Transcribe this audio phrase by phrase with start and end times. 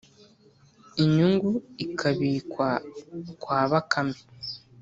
[1.03, 1.51] inyungu
[1.85, 2.69] ikabikwa
[3.41, 4.19] kwa bakame